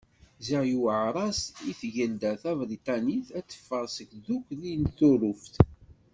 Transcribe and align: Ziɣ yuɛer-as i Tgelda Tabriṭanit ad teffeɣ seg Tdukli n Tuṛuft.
Ziɣ 0.45 0.63
yuɛer-as 0.71 1.41
i 1.69 1.73
Tgelda 1.79 2.31
Tabriṭanit 2.41 3.27
ad 3.37 3.45
teffeɣ 3.49 3.83
seg 3.95 4.09
Tdukli 4.19 4.73
n 4.75 4.83
Tuṛuft. 4.97 5.53